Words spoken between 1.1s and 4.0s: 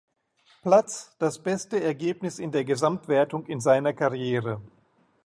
das beste Ergebnis in der Gesamtwertung in seiner